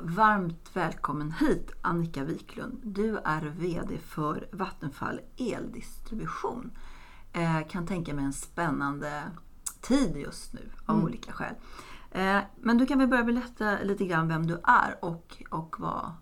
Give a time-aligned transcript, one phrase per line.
[0.00, 2.80] Varmt välkommen hit Annika Wiklund.
[2.82, 6.70] Du är VD för Vattenfall Eldistribution.
[7.32, 9.22] Eh, kan tänka mig en spännande
[9.80, 11.06] tid just nu av mm.
[11.06, 11.54] olika skäl.
[12.10, 16.12] Eh, men du kan väl börja berätta lite grann vem du är och, och vad,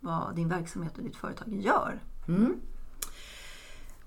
[0.00, 2.02] vad din verksamhet och ditt företag gör.
[2.28, 2.54] Mm.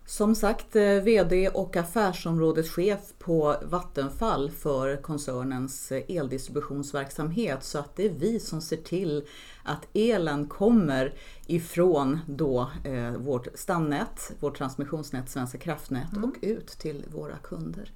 [0.09, 7.63] Som sagt eh, VD och affärsområdeschef på Vattenfall för koncernens eh, eldistributionsverksamhet.
[7.63, 9.27] Så att det är vi som ser till
[9.63, 11.13] att elen kommer
[11.47, 16.23] ifrån då eh, vårt stamnät, vårt transmissionsnät Svenska kraftnät mm.
[16.23, 17.91] och ut till våra kunder.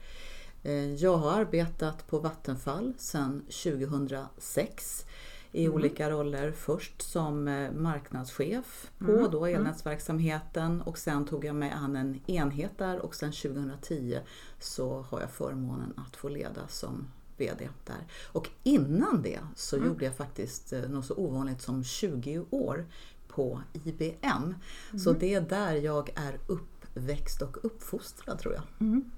[0.64, 5.05] Eh, jag har arbetat på Vattenfall sedan 2006
[5.53, 5.75] i mm.
[5.75, 6.51] olika roller.
[6.51, 9.31] Först som eh, marknadschef på mm.
[9.31, 9.59] då mm.
[9.59, 14.19] elnätsverksamheten och sen tog jag mig an en enhet där och sen 2010
[14.59, 18.07] så har jag förmånen att få leda som VD där.
[18.31, 19.87] Och innan det så mm.
[19.87, 22.85] gjorde jag faktiskt eh, något så ovanligt som 20 år
[23.27, 24.55] på IBM.
[24.97, 25.19] Så mm.
[25.19, 28.63] det är där jag är uppväxt och uppfostrad tror jag.
[28.80, 29.11] Mm.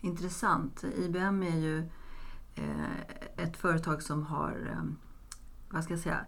[0.00, 0.84] Intressant.
[0.98, 1.78] IBM är ju
[2.54, 4.76] eh, ett företag som har
[5.70, 6.24] vad ska jag säga,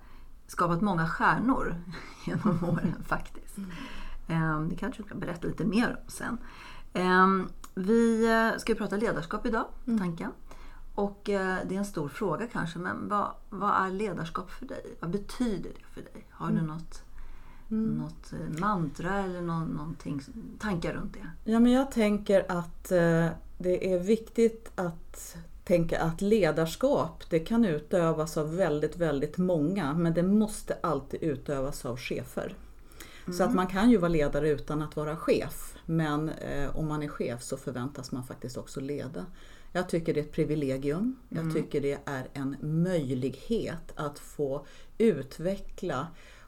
[0.47, 1.77] skapat många stjärnor
[2.27, 3.59] genom åren faktiskt.
[4.29, 4.69] Mm.
[4.69, 6.39] Det kanske du kan berätta lite mer om sen.
[6.93, 9.99] Ehm, vi eh, ska prata ledarskap idag, mm.
[9.99, 10.31] tanken.
[10.95, 14.97] Och eh, det är en stor fråga kanske, men vad, vad är ledarskap för dig?
[15.01, 16.27] Vad betyder det för dig?
[16.31, 16.67] Har du mm.
[16.67, 17.03] något,
[17.71, 17.95] mm.
[17.95, 20.21] något eh, mantra eller någon, någonting,
[20.59, 21.51] tankar runt det?
[21.53, 22.85] Ja, men jag tänker att
[23.59, 30.15] det är viktigt att tänka att ledarskap det kan utövas av väldigt, väldigt många men
[30.15, 32.57] det måste alltid utövas av chefer.
[33.25, 33.37] Mm.
[33.37, 33.57] Så att mm.
[33.57, 37.43] man kan ju vara ledare utan att vara chef men eh, om man är chef
[37.43, 39.27] så förväntas man faktiskt också leda.
[39.73, 41.17] Jag tycker det är ett privilegium.
[41.31, 41.45] Mm.
[41.45, 44.67] Jag tycker det är en möjlighet att få
[44.99, 46.07] utveckla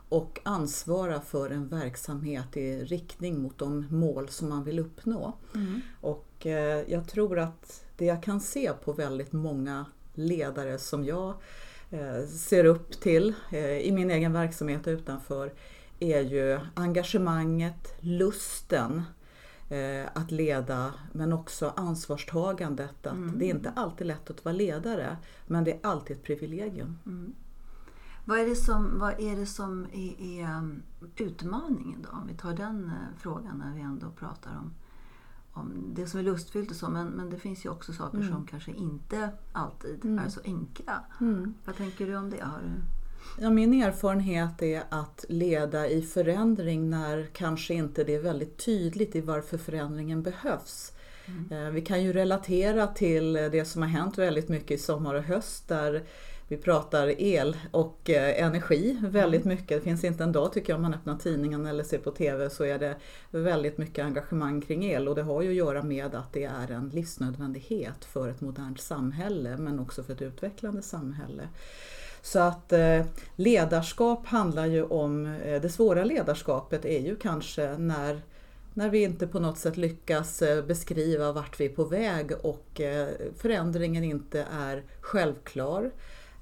[0.09, 5.33] och ansvara för en verksamhet i riktning mot de mål som man vill uppnå.
[5.55, 5.81] Mm.
[6.01, 11.35] Och eh, jag tror att det jag kan se på väldigt många ledare som jag
[11.91, 15.53] eh, ser upp till eh, i min egen verksamhet utanför
[16.01, 19.03] är ju engagemanget, lusten
[19.69, 23.07] eh, att leda men också ansvarstagandet.
[23.07, 23.39] Att mm.
[23.39, 25.17] Det är inte alltid lätt att vara ledare
[25.47, 26.99] men det är alltid ett privilegium.
[27.07, 27.35] Mm.
[28.25, 30.83] Vad är det som, vad är, det som är, är um,
[31.17, 32.09] utmaningen då?
[32.17, 34.75] Om vi tar den frågan när vi ändå pratar om
[35.55, 38.29] om det som är lustfyllt och så, men, men det finns ju också saker mm.
[38.29, 40.25] som kanske inte alltid mm.
[40.25, 41.05] är så enkla.
[41.21, 41.55] Mm.
[41.65, 42.41] Vad tänker du om det?
[42.41, 42.71] Har du...
[43.39, 49.17] Ja, min erfarenhet är att leda i förändring när kanske inte det är väldigt tydligt
[49.17, 50.93] i varför förändringen behövs.
[51.27, 51.67] Mm.
[51.67, 55.23] Eh, vi kan ju relatera till det som har hänt väldigt mycket i sommar och
[55.23, 56.05] höst där
[56.49, 59.57] vi pratar el och eh, energi väldigt mm.
[59.57, 59.79] mycket.
[59.79, 62.51] Det finns inte en dag tycker jag om man öppnar tidningen eller ser på TV
[62.51, 62.97] så är det
[63.31, 66.71] väldigt mycket engagemang kring el och det har ju att göra med att det är
[66.71, 71.49] en livsnödvändighet för ett modernt samhälle men också för ett utvecklande samhälle.
[72.23, 78.21] Så att eh, ledarskap handlar ju om, eh, det svåra ledarskapet är ju kanske när
[78.77, 82.81] när vi inte på något sätt lyckas beskriva vart vi är på väg och
[83.37, 85.91] förändringen inte är självklar.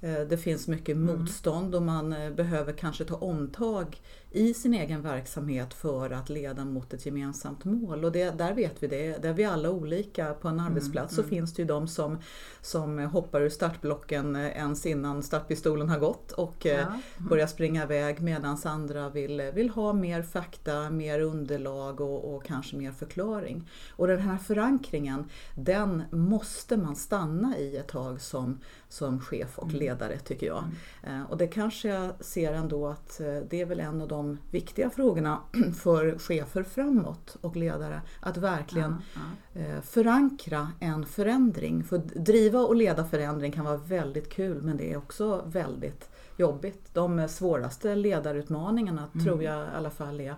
[0.03, 1.17] Eh, det finns mycket mm.
[1.17, 4.01] motstånd och man eh, behöver kanske ta omtag
[4.31, 8.05] i sin egen verksamhet för att leda mot ett gemensamt mål.
[8.05, 11.23] Och det, där vet vi det, där vi alla olika på en mm, arbetsplats mm,
[11.23, 12.17] så finns det ju de som,
[12.61, 16.71] som hoppar ur startblocken eh, ens innan startpistolen har gått och ja.
[16.71, 16.99] mm.
[17.17, 22.75] börjar springa iväg medan andra vill, vill ha mer fakta, mer underlag och, och kanske
[22.75, 23.69] mer förklaring.
[23.89, 28.59] Och den här förankringen, den måste man stanna i ett tag som,
[28.93, 29.79] som chef och mm.
[29.79, 30.63] ledare tycker jag.
[31.03, 31.25] Mm.
[31.25, 35.39] Och det kanske jag ser ändå att det är väl en av de viktiga frågorna
[35.77, 38.01] för chefer framåt och ledare.
[38.19, 39.21] Att verkligen Ja,
[39.53, 39.59] ja.
[39.61, 41.83] eh, förankra en förändring.
[41.83, 46.93] För driva och leda förändring kan vara väldigt kul men det är också väldigt jobbigt.
[46.93, 49.25] De svåraste ledarutmaningarna Mm.
[49.25, 50.35] tror jag i alla fall är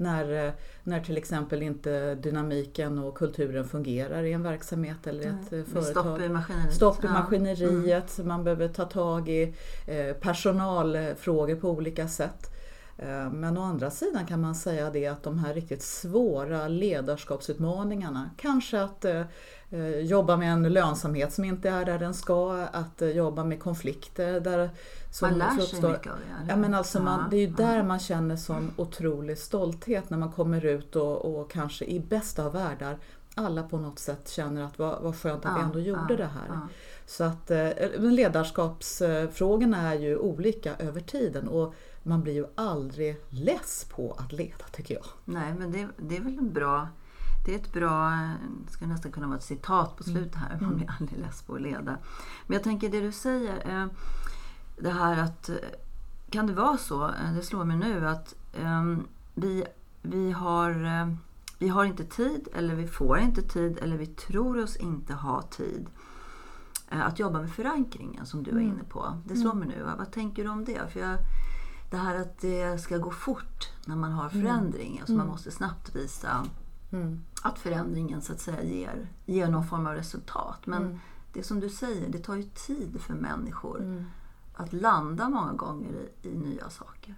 [0.00, 0.52] när, eh,
[0.82, 5.66] när till exempel inte dynamiken och kulturen fungerar i en verksamhet eller ett eh, Med
[5.66, 6.04] företag.
[6.04, 6.74] Stopp i maskineriet.
[6.74, 7.08] Stopp i Ja.
[7.08, 7.20] Mm.
[7.22, 9.54] maskineriet, man behöver ta tag i
[9.86, 12.50] eh, personalfrågor på olika sätt.
[12.98, 18.30] Eh, Men å andra sidan kan man säga det att de här riktigt svåra ledarskapsutmaningarna,
[18.36, 19.22] kanske att eh,
[19.70, 24.40] eh, jobba med en lönsamhet som inte är där den ska, att jobba med konflikter
[24.40, 24.70] där
[25.12, 25.90] som Man lär sig uppstår.
[25.92, 26.46] mycket av det.
[26.48, 30.32] Ja, men alltså man, det är ju där man känner sån otrolig stolthet när man
[30.32, 32.98] kommer ut och, och kanske i bästa av världar
[33.34, 36.60] alla på något sätt känner att vad, vad skönt att vi ändå gjorde det här.
[37.06, 37.48] Så att
[37.98, 41.74] men ledarskapsfrågorna är ju olika över tiden och
[42.08, 45.04] man blir ju aldrig less på att leda tycker jag.
[45.24, 46.88] Nej, men det, det är väl en bra...
[47.46, 48.10] Det är ett bra...
[48.66, 50.58] Det ska nästan kunna vara ett citat på slutet här.
[50.60, 51.98] Man blir aldrig less på att leda.
[52.46, 53.82] Men jag tänker det du säger.
[53.82, 53.86] Eh,
[54.78, 55.48] det här att...
[55.48, 55.54] eh,
[56.30, 58.34] Kan det vara så, eh, det slår mig nu, att
[59.34, 59.64] vi,
[60.02, 60.70] vi, har,
[61.58, 65.42] vi har inte tid eller vi får inte tid eller vi tror oss inte ha
[65.42, 65.86] tid
[66.90, 69.18] att jobba med förankringen som du är inne på.
[69.24, 69.82] Det slår mig nu.
[69.98, 70.92] Vad tänker du om det?
[70.92, 71.16] För jag,
[71.90, 74.98] det här att det ska gå fort när man har förändring.
[75.00, 76.46] Alltså man måste snabbt visa
[76.90, 77.24] Mm.
[77.42, 80.66] att förändringen så att säga ger, ger någon form av resultat.
[80.66, 81.00] Men
[81.32, 84.04] det som du säger, det tar ju tid för människor
[84.54, 85.92] att landa många gånger
[86.22, 87.14] i, i nya saker.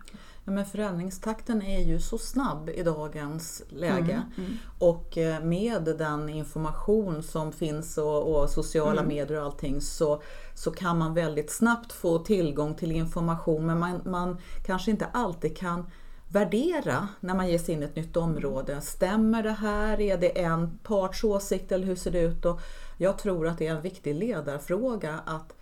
[0.50, 4.22] Men förändringstakten är ju så snabb i dagens läge.
[4.38, 10.22] Mm, Och eh, med den information som finns och, och sociala medier och allting så,
[10.54, 15.56] så kan man väldigt snabbt få tillgång till information men man, man kanske inte alltid
[15.56, 15.86] kan
[16.28, 18.80] värdera när man ger sig in i ett nytt område.
[18.80, 20.00] Stämmer det här?
[20.00, 22.44] Är det en parts åsikt eller hur ser det ut?
[22.44, 22.60] Och
[22.96, 25.52] jag tror att det är en viktig ledarfråga att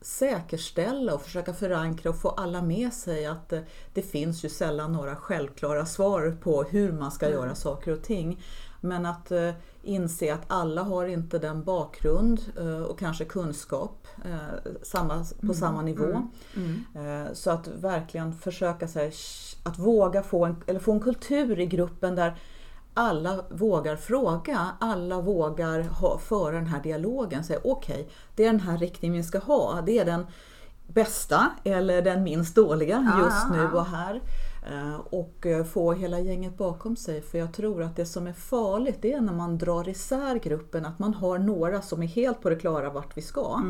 [0.00, 3.60] säkerställa och försöka förankra och få alla med sig att eh,
[3.94, 8.42] det finns ju sällan några självklara svar på hur man ska göra saker och ting.
[8.80, 9.50] Men att eh,
[9.82, 14.06] inse att alla har inte den bakgrund eh, och kanske kunskap
[14.82, 16.28] samma, på samma nivå.
[16.94, 19.12] Eh, så att verkligen försöka här,
[19.62, 22.36] att våga få en, eller få en kultur i gruppen där
[22.98, 27.44] alla vågar fråga, alla vågar ha, föra den här dialogen.
[27.44, 29.82] Säga okej, det är den här riktningen vi ska ha.
[29.86, 30.26] Det är den
[30.86, 34.20] bästa eller den minst dåliga just nu och här.
[34.66, 37.22] Eh, Och eh, få hela gänget bakom sig.
[37.22, 40.86] För jag tror att det som är farligt det är när man drar isär gruppen.
[40.86, 43.62] Att man har några som är helt på det klara vart vi ska.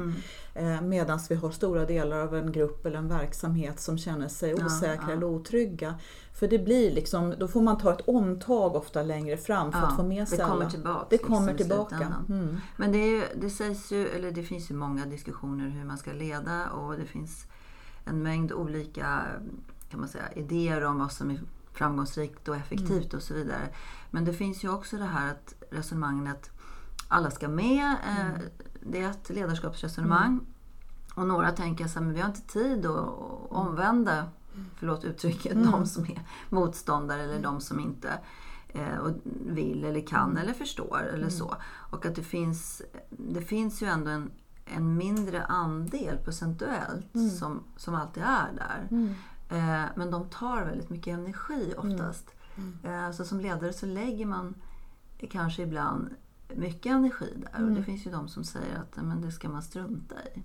[0.54, 0.88] Mm.
[0.88, 5.04] Medan vi har stora delar av en grupp eller en verksamhet som känner sig osäkra
[5.06, 5.12] ja.
[5.12, 5.94] eller otrygga.
[6.32, 9.86] För det blir liksom, då får man ta ett omtag ofta längre fram för Ja,
[9.86, 10.70] att få med det sig kommer alla.
[10.70, 12.14] tillbaka, Det liksom, kommer i tillbaka.
[12.28, 12.56] Mm.
[12.76, 16.12] Men det, ju, det sägs ju, eller det finns ju många diskussioner hur man ska
[16.12, 17.46] leda och det finns
[18.04, 19.22] en mängd olika
[19.90, 21.40] kan man säga, idéer om vad som är
[21.72, 23.68] framgångsrikt och effektivt och så vidare.
[24.10, 26.50] Men det finns ju också det här att resonemangen att
[27.08, 27.96] alla ska med.
[28.08, 28.40] Eh,
[28.80, 30.40] Det är ett ledarskapsresonemang.
[31.14, 33.08] Och några tänker så här, men vi har inte tid att
[33.50, 34.28] omvända,
[34.76, 38.18] förlåt uttrycket, de som är motståndare eller de som inte
[38.68, 39.10] eh, och
[39.46, 41.54] vill eller kan eller förstår eller så.
[41.90, 44.30] Och att det finns, det finns ju ändå en,
[44.64, 47.06] en mindre andel procentuellt
[47.38, 48.88] som, som alltid är där.
[49.50, 52.30] Eh, men de tar väldigt mycket energi oftast.
[52.84, 54.54] Eh, så som ledare så lägger man
[55.30, 56.08] kanske ibland
[56.54, 57.64] mycket energi där.
[57.64, 60.42] Och det finns ju de som säger att men det ska man strunta i.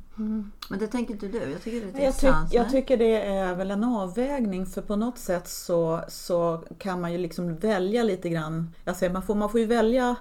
[0.70, 1.38] Men det tänker inte du?
[1.38, 4.82] Jag tycker det är lite Jag, tyck, jag tycker det är väl en avvägning för
[4.82, 8.70] på något sätt så, så kan man ju liksom välja lite grann.
[8.84, 10.16] Jag säger, man, får, man får ju välja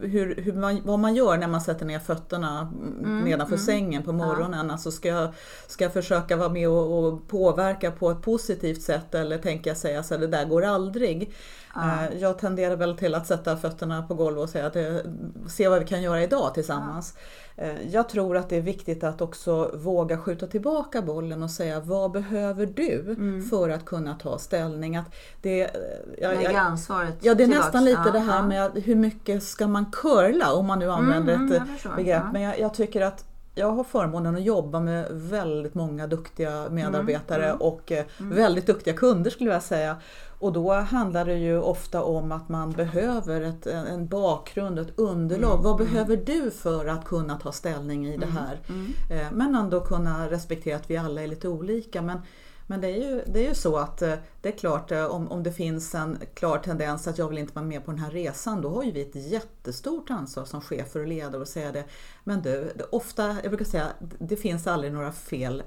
[0.00, 2.60] hur, hur man, vad man gör när man sätter ner fötterna
[3.04, 4.70] Mm, nedanför sängen på morgonen.
[4.70, 5.32] Alltså ska, jag,
[5.66, 9.76] ska jag försöka vara med och, och påverka på ett positivt sätt eller tänker jag
[9.76, 11.32] säga så här, det där går aldrig.
[11.76, 15.04] Eh, Jag tenderar väl till att sätta fötterna på golvet och säga att det,
[15.48, 17.14] se vad vi kan göra idag tillsammans.
[17.16, 17.43] Eh,
[17.90, 22.10] Jag tror att det är viktigt att också våga skjuta tillbaka bollen och säga vad
[22.12, 23.16] behöver du
[23.50, 24.96] för att kunna ta ställning?
[24.96, 25.06] Att
[25.42, 25.70] det, eh,
[26.18, 27.66] jag, Lägga jag, ansvaret Ja, det är tillbaks.
[27.66, 28.46] nästan lite Ja, det här ja.
[28.46, 31.96] med hur mycket ska man curla om man nu använder mm, ett jag eh, förstår.
[31.96, 32.22] begrepp.
[32.26, 32.32] Ja.
[32.32, 37.44] Men jag, jag tycker att jag har förmånen att jobba med väldigt många duktiga medarbetare
[37.44, 39.96] Mm, och eh, väldigt duktiga kunder skulle jag säga.
[40.44, 45.52] Och då handlar det ju ofta om att man behöver ett, en bakgrund, ett underlag.
[45.52, 48.60] Mm, Vad behöver du för att kunna ta ställning i det här?
[48.68, 48.92] mm.
[49.10, 52.02] Eh, Men ändå kunna respektera att vi alla är lite olika.
[52.02, 52.18] Men
[52.66, 55.28] Men det är ju, det är ju så att eh, det är klart eh, om,
[55.32, 58.10] om det finns en klar tendens att jag vill inte vara med på den här
[58.10, 61.84] resan då har ju vi ett jättestort ansvar som chefer och ledare att säga det.
[62.24, 63.86] Men du, ofta, jag brukar säga,
[64.18, 65.62] det finns aldrig några fel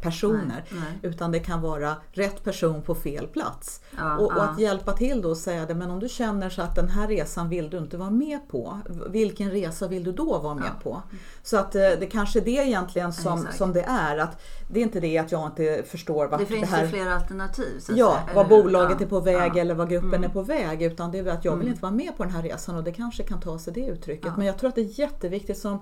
[0.00, 0.64] personer.
[0.70, 0.98] Nej, nej.
[1.02, 3.80] Utan det kan vara rätt person på fel plats.
[3.96, 4.42] Ja, och, och ja.
[4.42, 7.08] att hjälpa till då och säga det, men om du känner så att den här
[7.08, 8.80] resan vill du inte vara med på.
[9.08, 11.02] Vilken resa vill du då vara med på?
[11.42, 14.18] Så att eh, det kanske är det egentligen som, som det är.
[14.18, 14.40] Att
[14.70, 16.82] det är inte det att jag inte förstår vart Det det, finns här...
[16.84, 17.80] ju flera alternativ.
[17.80, 18.44] Så att Ja, hur?
[18.44, 19.60] bolaget Ja, är på väg ja.
[19.60, 20.24] eller var gruppen Mm.
[20.24, 20.82] är på väg.
[20.82, 22.92] Utan det är att jag vill inte vara med på den här resan och det
[22.92, 24.36] kanske kan ta sig det uttrycket.
[24.36, 25.80] Men jag tror att det är jätteviktigt som,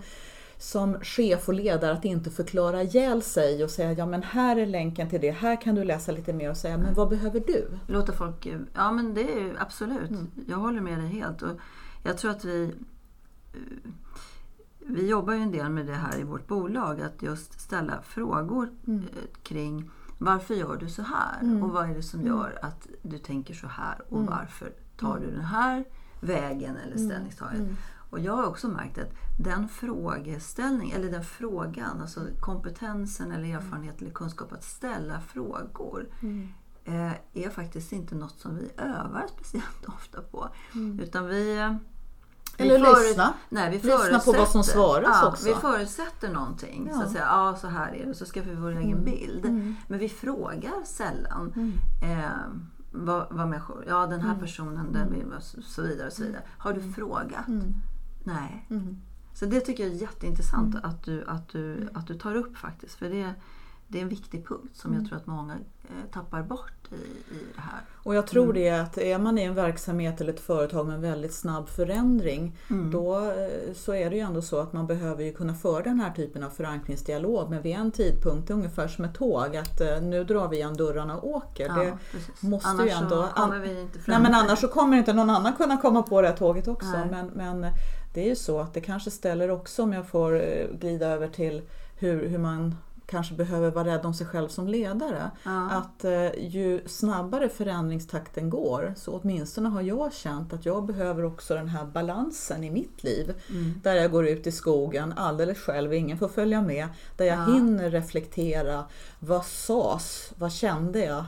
[0.58, 4.66] som chef och ledare att inte förklara ihjäl sig och säga ja men här är
[4.66, 7.68] länken till det, här kan du läsa lite mer och säga men vad behöver du?
[7.86, 8.48] Låta folk...
[8.74, 10.10] Ja men det är ju absolut.
[10.10, 10.30] Mm.
[10.48, 11.42] Jag håller med dig helt.
[11.42, 11.58] Och
[12.02, 12.74] jag tror att vi...
[13.52, 13.90] eh,
[14.86, 17.00] Vi jobbar ju en del med det här i vårt bolag.
[17.00, 18.98] Att just ställa frågor Mm.
[19.00, 21.62] eh, kring varför gör du så här?
[21.62, 24.02] Och vad är det som gör att du tänker så här?
[24.08, 24.30] Och Mm.
[24.34, 25.84] varför tar du den här
[26.20, 27.76] vägen eller ställningstagandet?
[28.14, 28.20] Mm.
[28.22, 34.00] Och jag har också märkt att den frågeställning, eller den frågan, alltså kompetensen eller erfarenhet
[34.02, 36.48] eller kunskap att ställa frågor Mm.
[36.84, 37.12] eh,
[37.44, 40.48] är faktiskt inte något som vi övar speciellt ofta på.
[41.00, 41.58] Utan vi...
[41.58, 41.74] eh,
[42.58, 42.76] vi Mm.
[42.76, 43.34] Eller före- lyssna.
[43.48, 45.44] Nej, vi Lyssna på vad som svaras ja, också.
[45.48, 46.90] Vi förutsätter någonting.
[46.92, 47.04] Så Ja.
[47.04, 48.14] att säga, ja så här är det.
[48.14, 49.44] Så skaffar vi vår egen bild.
[49.46, 49.74] Mm.
[49.88, 51.52] Men vi frågar sällan
[52.02, 52.30] eh,
[52.92, 53.84] vad, vad människor...
[53.88, 54.40] Ja, den här Mm.
[54.40, 56.42] personen, den vill så så vidare och så vidare.
[56.58, 57.46] Har du frågat?
[58.24, 58.66] Nej.
[58.70, 58.96] Mm.
[59.34, 62.94] Så det tycker jag är jätteintressant att, du, att, du, att du tar upp faktiskt.
[62.94, 63.30] För det,
[63.88, 65.02] det är en viktig punkt som Mm.
[65.02, 66.94] jag tror att många eh, tappar bort i,
[67.34, 67.80] i det här.
[68.02, 71.34] Och jag tror det att är man i en verksamhet eller ett företag med väldigt
[71.34, 72.56] snabb förändring
[72.92, 76.00] då eh, så är det ju ändå så att man behöver ju kunna föra den
[76.00, 80.24] här typen av förankringsdialog men vid en tidpunkt, ungefär som ett tåg, att eh, nu
[80.24, 81.66] drar vi igen dörrarna och åker.
[81.66, 82.42] Ja, det precis.
[82.42, 83.22] måste Annars ju ändå...
[83.22, 84.12] så kommer vi inte fram.
[84.12, 86.90] Nej men annars så kommer inte någon annan kunna komma på det här tåget också.
[86.90, 87.08] Nej.
[87.10, 87.26] Men,
[87.60, 87.72] men
[88.14, 91.28] det är ju så att det kanske ställer också, om jag får eh, glida över
[91.28, 91.62] till
[91.98, 92.74] hur, hur man
[93.06, 95.30] kanske behöver vara rädd om sig själv som ledare.
[95.44, 95.70] Ja.
[95.70, 101.54] Att eh, ju snabbare förändringstakten går, så åtminstone har jag känt att jag behöver också
[101.54, 103.34] den här balansen i mitt liv.
[103.50, 103.80] Mm.
[103.82, 106.88] Där jag går ut i skogen alldeles själv, ingen får följa med.
[107.16, 107.44] Där jag Ja.
[107.54, 108.84] hinner reflektera.
[109.18, 110.32] Vad sades?
[110.38, 111.24] Vad kände jag?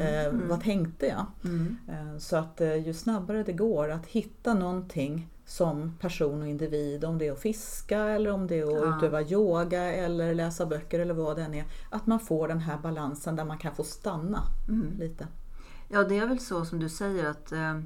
[0.00, 1.26] Eh, Vad tänkte jag?
[1.44, 1.76] Mm.
[1.88, 7.04] Eh, Så att eh, ju snabbare det går att hitta någonting som person och individ,
[7.04, 8.96] om det är att fiska eller om det är att Ja.
[8.96, 11.64] utöva yoga eller läsa böcker eller vad det än är.
[11.90, 14.98] Att man får den här balansen där man kan få stanna Mm.
[14.98, 15.28] lite.
[15.88, 17.80] Ja, det är väl så som du säger att eh,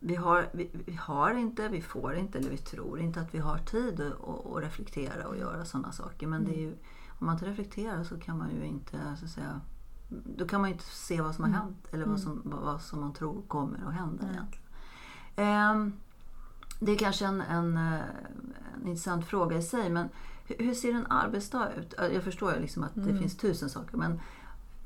[0.00, 3.38] vi, har, vi, vi har inte, vi får inte eller vi tror inte att vi
[3.38, 6.26] har tid att, att, reflektera och göra sådana saker.
[6.26, 6.72] Men det är ju,
[7.18, 9.60] om man inte reflekterar så kan man ju inte så att säga,
[10.08, 13.00] då kan man ju inte se vad som har hänt eller vad som, vad, som
[13.00, 14.66] man tror kommer att hända egentligen.
[15.36, 15.92] Ehm,
[16.84, 18.00] det är kanske en, en, eh,
[18.74, 20.08] en intressant fråga i sig men
[20.46, 21.94] hur, hur ser en arbetsdag ut?
[22.14, 24.20] Jag förstår ju liksom att det finns tusen saker men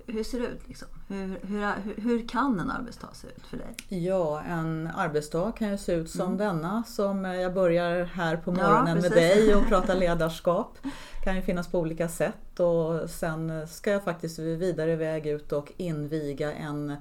[0.06, 0.68] hur ser det ut?
[0.68, 0.88] Liksom?
[1.08, 3.74] Hur, hur, hur, kan en arbetsdag se ut för dig?
[3.88, 8.50] Ja, en arbetsdag kan ju se ut som denna som eh, jag börjar här på
[8.50, 8.62] Mm.
[8.62, 10.78] Ja, morgonen med dig och prata ledarskap.
[11.24, 15.72] kan ju finnas på olika sätt och sen ska jag faktiskt vidare iväg ut och
[15.76, 16.96] inviga en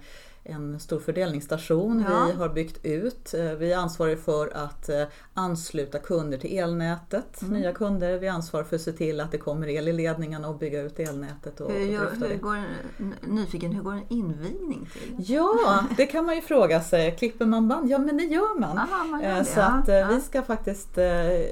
[0.45, 2.25] en stor fördelningsstation Ja.
[2.31, 3.33] vi har byggt ut.
[3.33, 7.53] Eh, Vi är ansvariga för att eh, ansluta kunder till elnätet, Mm.
[7.61, 8.17] nya kunder.
[8.19, 10.81] Vi är ansvariga för att se till att det kommer el i ledningarna och bygga
[10.81, 15.15] ut elnätet och, Hur, gör, hur går, en- nyfiken, hur går en invigning till?
[15.35, 17.15] Ja, det kan man ju fråga sig.
[17.15, 17.89] Klipper man band?
[17.89, 18.77] Ja, men det gör man.
[18.77, 20.07] Aha, man gör Eh, det, Så att Ja.
[20.11, 20.97] vi ska faktiskt,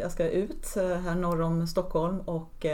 [0.01, 2.65] jag ska ut här norr om Stockholm och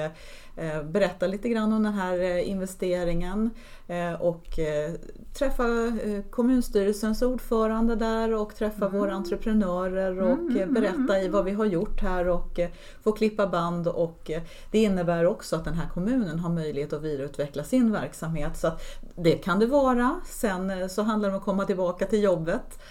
[0.83, 3.49] berätta lite grann om den här eh, investeringen
[3.87, 4.91] eh, och eh,
[5.33, 5.63] träffa
[6.03, 8.99] eh, kommunstyrelsens ordförande där och träffa Mm.
[8.99, 12.69] våra entreprenörer och eh, berätta i vad vi har gjort här och eh,
[13.03, 17.01] få klippa band och eh, det innebär också att den här kommunen har möjlighet att
[17.01, 18.57] vidareutveckla sin verksamhet.
[18.57, 18.71] Så
[19.15, 20.21] det kan det vara.
[20.25, 22.83] Sen eh, så handlar det om att komma tillbaka till jobbet eh,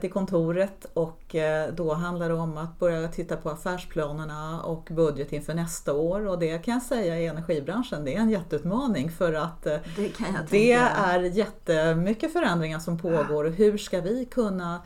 [0.00, 5.32] till kontoret och eh, då handlar det om att börja titta på affärsplanerna och budget
[5.32, 6.26] inför nästa år.
[6.26, 10.10] Och det kan jag säga i energibranschen, det är en jätteutmaning för att eh, Det
[10.50, 13.44] det är jättemycket förändringar som pågår.
[13.44, 14.80] Och hur ska vi kunna eh,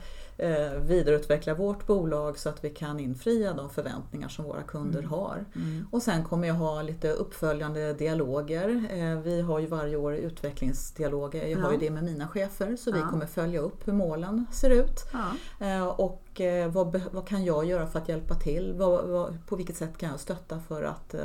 [0.79, 5.11] vidareutveckla vårt bolag så att vi kan infria de förväntningar som våra kunder Mm.
[5.11, 5.45] har.
[5.91, 8.69] Och sen kommer jag ha lite uppföljande dialoger.
[8.91, 11.47] Eh, vi har ju varje år utvecklingsdialoger.
[11.47, 11.79] Jag har ju Ja.
[11.79, 13.09] det med mina chefer så vi Ja.
[13.09, 15.05] kommer följa upp hur målen ser ut.
[15.13, 15.65] Ja.
[15.67, 18.73] Eh, Och eh, vad, vad kan jag göra för att hjälpa till?
[18.77, 21.19] Vad, vad, på vilket sätt kan jag stötta för att eh,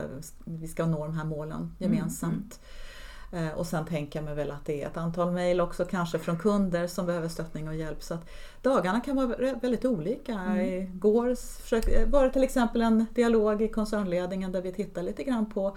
[0.44, 2.60] vi ska nå de här målen gemensamt?
[2.62, 2.68] Eh,
[3.56, 6.38] och sen tänker jag mig väl att det är ett antal mejl också kanske från
[6.38, 8.02] kunder som behöver stöttning och hjälp.
[8.02, 8.30] Så att
[8.62, 10.32] dagarna kan vara väldigt olika.
[10.32, 10.60] Mm.
[10.60, 11.36] Igår
[12.10, 15.76] var det till exempel en dialog i koncernledningen där vi tittar lite grann på,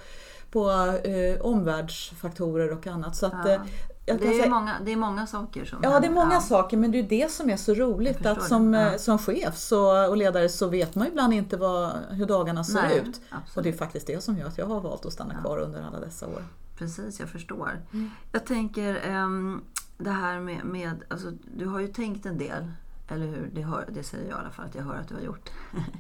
[0.52, 0.70] på
[1.04, 3.16] eh, omvärldsfaktorer och annat.
[3.16, 3.52] Så att, ja.
[3.54, 3.62] Eh,
[4.06, 6.42] det, är säga, många, det är många saker som Ja, det är många ja.
[6.42, 8.92] saker men det är det som är så roligt att som, ja.
[8.92, 12.82] Eh, som chef så, och ledare så vet man ibland inte vad, hur dagarna ser
[12.82, 13.22] Nej, ut.
[13.30, 13.58] Absolut.
[13.58, 15.82] Och det är faktiskt det som gör att jag har valt att stanna kvar under
[15.82, 16.44] alla dessa år.
[16.78, 17.82] Precis, jag förstår.
[17.94, 18.10] Mm.
[18.32, 19.62] Jag tänker um,
[19.98, 22.72] det här med, med alltså, du har ju tänkt en del,
[23.08, 23.52] eller hur?
[23.54, 25.50] Det, hör, det säger jag i alla fall att jag hör att du har gjort.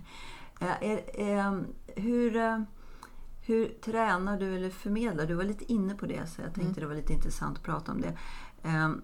[0.59, 1.63] är, är,
[1.95, 2.61] hur, eh,
[3.41, 5.25] hur tränar du eller förmedlar?
[5.25, 6.81] Du var lite inne på det så jag tänkte mm.
[6.81, 8.17] det var lite intressant att prata om det.
[8.63, 9.01] Um,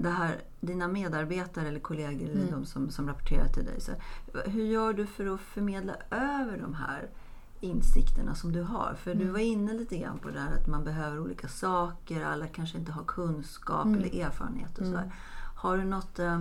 [0.00, 2.38] det här, dina medarbetare eller kollegor, mm.
[2.38, 3.80] eller de som, som rapporterar till dig.
[3.80, 3.92] Så,
[4.44, 7.08] hur gör du för att förmedla över de här
[7.60, 8.94] insikterna som du har.
[8.94, 9.26] För mm.
[9.26, 12.78] du var inne lite grann på det här att man behöver olika saker, alla kanske
[12.78, 13.98] inte har kunskap mm.
[13.98, 14.92] eller erfarenhet och mm.
[14.92, 15.10] så.
[15.54, 16.40] Har du något eh,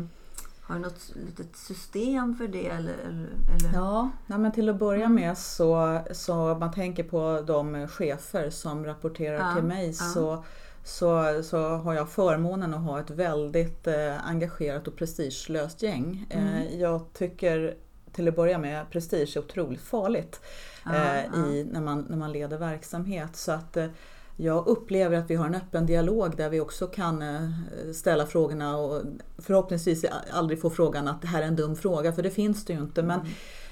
[0.67, 2.67] har du något litet system för det?
[2.67, 3.73] Eller, eller?
[3.73, 5.15] Ja, nej, men till att börja mm.
[5.15, 9.93] med så, så man tänker på de chefer som rapporterar ja, till mig ja.
[9.93, 10.43] så,
[10.83, 16.27] så, så har jag förmånen att ha ett väldigt eh, engagerat och prestigelöst gäng.
[16.29, 16.47] Mm.
[16.47, 17.75] Eh, jag tycker
[18.17, 20.41] till att börja med prestige är otroligt farligt
[20.85, 23.35] eh, i, när, man, när man leder verksamhet.
[23.35, 23.87] Så att eh,
[24.35, 27.49] jag upplever att vi har en öppen dialog där vi också kan eh,
[27.93, 29.01] ställa frågorna och
[29.37, 32.73] förhoppningsvis aldrig få frågan att det här är en dum fråga, för det finns det
[32.73, 33.03] ju inte.
[33.03, 33.19] Men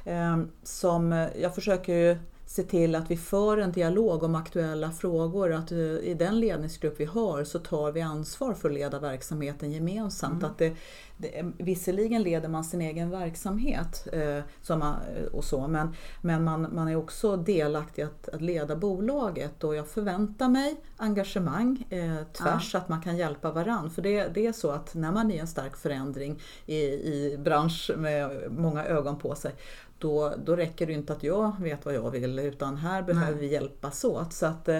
[0.05, 0.41] mm.
[0.41, 5.53] eh, som jag försöker ju se till att vi för en dialog om aktuella frågor.
[5.53, 9.71] Att eh, i den ledningsgrupp vi har så tar vi ansvar för att leda verksamheten
[9.71, 10.43] gemensamt.
[10.43, 10.51] Mm.
[10.51, 10.75] Att det,
[11.17, 14.95] det, visserligen leder man sin egen verksamhet eh, som man,
[15.31, 19.87] och så, men, men man, man är också delaktig att, att leda bolaget och jag
[19.87, 22.79] förväntar mig engagemang eh, tvärs, ja.
[22.79, 23.89] att man kan hjälpa varann.
[23.89, 27.37] För det, det är så att när man är i en stark förändring i, i
[27.37, 29.51] bransch med många ögon på sig
[29.97, 33.39] då, då räcker det inte att jag vet vad jag vill utan här behöver Nej.
[33.39, 34.33] vi hjälpas åt.
[34.33, 34.79] Så att, eh,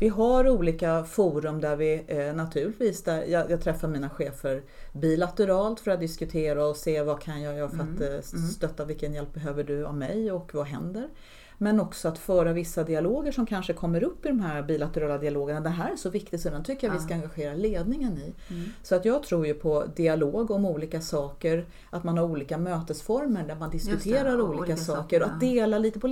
[0.00, 5.80] vi har olika forum där vi eh, naturligtvis, där jag, jag, träffar mina chefer bilateralt
[5.80, 7.94] för att diskutera och se vad kan jag göra för mm.
[7.94, 8.22] att eh, mm.
[8.22, 11.08] stötta, vilken hjälp behöver du av mig och vad händer?
[11.58, 15.60] Men också att föra vissa dialoger som kanske kommer upp i de här bilaterala dialogerna.
[15.60, 16.98] Det här är så viktigt så den tycker jag ja.
[16.98, 18.34] vi ska engagera ledningen i.
[18.48, 18.68] Mm.
[18.82, 23.46] Så att jag tror ju på dialog om olika saker, att man har olika mötesformer
[23.46, 25.22] där man diskuterar det, olika, olika, saker.
[25.22, 26.06] Och att dela lite på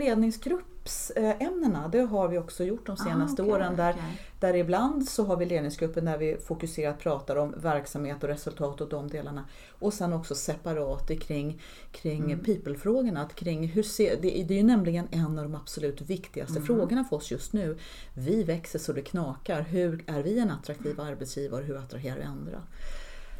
[0.85, 3.77] ledningsgruppsämnena, det har vi också gjort de ah, senaste ah, okay, åren.
[3.77, 4.05] Där, okay.
[4.41, 8.89] där ibland så har vi ledningsgrupper när vi fokuserat pratar om verksamhet och resultat och
[8.89, 9.45] de delarna.
[9.79, 12.45] Och sen också separat kring, kring mm.
[12.45, 13.29] people-frågorna.
[13.35, 16.67] Kring hur ser, det, det är ju nämligen en av de absolut viktigaste mm.
[16.67, 17.79] frågorna för oss just nu.
[18.15, 19.61] Vi växer så det knakar.
[19.61, 21.65] Hur är vi en attraktiv arbetsgivare?
[21.65, 22.63] Hur attraherar vi andra?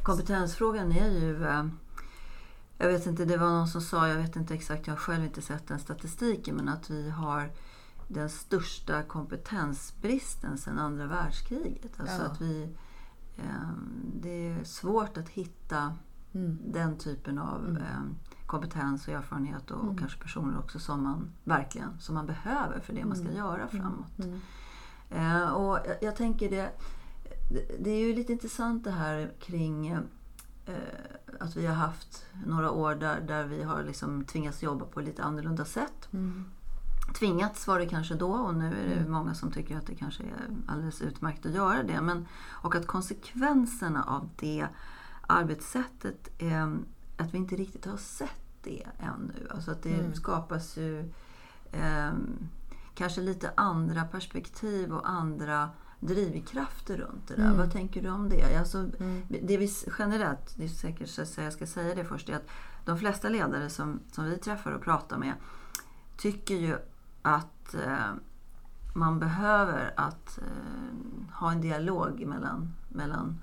[0.03, 1.65] Kompetensfrågan är ju eh,
[2.77, 5.23] jag vet inte, det var någon som sa, jag vet inte exakt, jag har själv
[5.23, 7.51] inte sett den statistiken, men att vi har
[8.07, 11.99] den största kompetensbristen sedan andra världskriget.
[11.99, 12.27] Alltså ja.
[12.27, 12.63] att vi,
[13.37, 15.97] ehm, det är svårt att hitta
[16.33, 16.59] mm.
[16.65, 17.77] den typen av mm.
[17.77, 19.97] Ehm, kompetens och erfarenhet och, mm.
[19.97, 23.37] kanske personer också som man verkligen som man behöver för det man ska mm.
[23.37, 23.69] göra mm.
[23.69, 24.19] framåt.
[24.19, 24.39] Mm.
[25.09, 26.71] Eh, och jag, jag, tänker det,
[27.79, 29.99] det är ju lite intressant det här kring eh,
[31.39, 35.23] att vi har haft några år där, där vi har liksom tvingats jobba på lite
[35.23, 36.09] annorlunda sätt.
[36.13, 36.45] Mm.
[37.19, 39.11] Tvingats var det kanske då och nu är det mm.
[39.11, 42.01] många som tycker att det kanske är alldeles utmärkt att göra det.
[42.01, 44.67] Men, och att konsekvenserna av det
[45.27, 46.77] arbetssättet är
[47.17, 49.47] att vi inte riktigt har sett det ännu.
[49.49, 50.13] Alltså att det mm.
[50.13, 51.11] skapas ju
[51.71, 52.11] eh,
[52.95, 55.69] kanske lite andra perspektiv och andra
[56.07, 57.45] drivkrafter runt det där.
[57.45, 57.57] Mm.
[57.57, 58.59] Vad tänker du om det?
[58.59, 59.21] Alltså, mm.
[59.27, 62.47] det vi generellt, det är säkert så jag ska säga det först, är att
[62.85, 65.33] de flesta ledare som, som vi träffar och pratar med
[66.17, 66.77] tycker ju
[67.21, 68.13] att eh,
[68.93, 73.39] man behöver att eh, ha en dialog mellan, mellan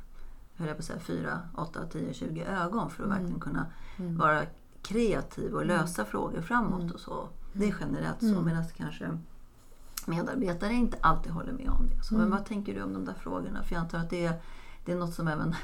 [0.56, 3.18] hur jag på säga, 4, 8, 10, 20 ögon för att mm.
[3.18, 4.16] verkligen kunna mm.
[4.16, 4.42] vara
[4.82, 6.10] kreativ och lösa mm.
[6.10, 6.92] frågor framåt mm.
[6.92, 7.28] och så.
[7.52, 8.42] Det är generellt så.
[8.42, 9.18] Medan kanske
[10.06, 12.04] medarbetare inte alltid håller med om det.
[12.04, 12.28] Så, mm.
[12.28, 13.62] Men vad tänker du om de där frågorna?
[13.62, 14.34] För jag antar att det är,
[14.84, 15.54] det är något som även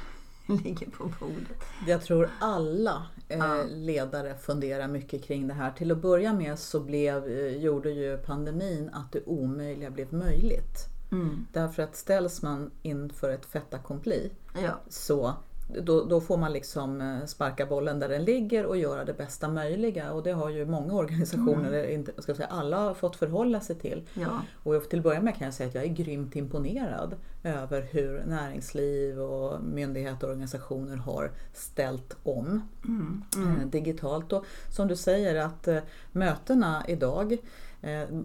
[0.46, 1.64] ligger på bordet.
[1.86, 5.70] Jag tror alla eh, ledare funderar mycket kring det här.
[5.70, 10.88] Till att börja med så blev, eh, gjorde ju pandemin att det omöjliga blev möjligt.
[11.12, 11.46] Mm.
[11.52, 14.30] Därför att ställs man inför ett fait accompli
[14.62, 14.80] ja.
[14.88, 15.34] så
[15.68, 19.48] då, då, får man liksom eh, sparka bollen där den ligger och göra det bästa
[19.48, 21.90] möjliga och det har ju många organisationer, mm.
[21.90, 24.02] inte, ska säga, alla fått förhålla sig till.
[24.14, 24.42] Ja.
[24.62, 28.24] Och till att börja med kan jag säga att jag är grymt imponerad över hur
[28.26, 33.24] näringsliv och myndigheter och organisationer har ställt om mm.
[33.36, 33.70] Mm.
[33.70, 34.32] digitalt.
[34.32, 35.68] Och som du säger att
[36.12, 37.36] mötena idag,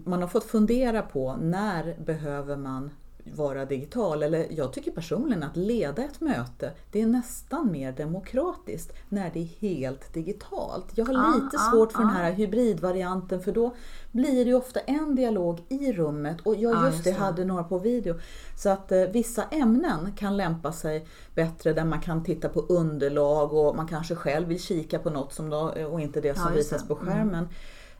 [0.04, 2.90] man har fått fundera på när behöver man
[3.24, 4.22] vara digital.
[4.22, 9.40] Eller jag tycker personligen att leda ett möte, det är nästan mer demokratiskt när det
[9.40, 10.86] är helt digitalt.
[10.94, 12.06] Jag har ah, lite ah, svårt för ah.
[12.06, 13.74] den här hybridvarianten för då
[14.12, 17.78] blir det ofta en dialog i rummet och jag just, just det, hade några på
[17.78, 18.14] video.
[18.56, 23.52] Så att eh, vissa ämnen kan lämpa sig bättre där man kan titta på underlag
[23.52, 26.88] och man kanske själv vill kika på något som då, och inte det som visas
[26.88, 27.06] på mm.
[27.06, 27.48] skärmen.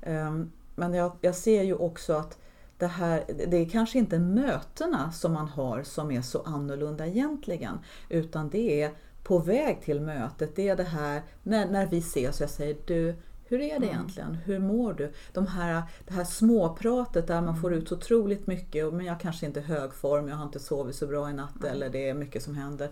[0.02, 0.26] Mm.
[0.26, 2.38] Um, men jag, jag ser ju också att
[2.78, 7.78] det, här, det är kanske inte mötena som man har som är så annorlunda egentligen,
[8.08, 8.90] utan det är
[9.22, 12.76] på väg till mötet, det är det här när, när vi ses och jag säger
[12.87, 13.88] du, hur är det mm.
[13.88, 14.34] egentligen?
[14.34, 15.12] Hur mår du?
[15.32, 17.78] De här, det här småpratet där man får mm.
[17.82, 20.96] ut så otroligt mycket, men jag kanske inte är hög form, jag har inte sovit
[20.96, 21.72] så bra i natt mm.
[21.72, 22.90] eller det är mycket som händer.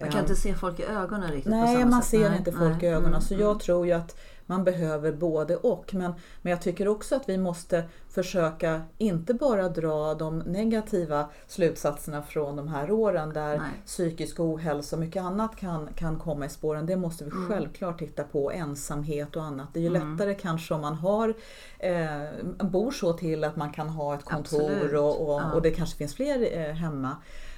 [0.00, 2.10] Man kan inte se folk i ögonen riktigt Nej, på samma man sätt.
[2.10, 3.08] ser Nej, inte folk i ögonen.
[3.08, 5.94] Mm, så jag tror ju att man behöver både och.
[5.94, 12.22] Men, men jag tycker också att vi måste försöka inte bara dra de negativa slutsatserna
[12.22, 13.70] från de här åren där Nej.
[13.86, 16.86] psykisk ohälsa och mycket annat kan, kan komma i spåren.
[16.86, 17.48] Det måste vi mm.
[17.48, 18.50] självklart titta på.
[18.50, 19.68] Ensamhet och annat.
[19.72, 20.12] Det är ju mm.
[20.12, 21.34] lättare kanske om man har
[21.78, 22.22] eh,
[22.60, 25.52] bor så till att man kan ha ett kontor och, och, ja.
[25.52, 27.16] och, det kanske finns fler eh, hemma.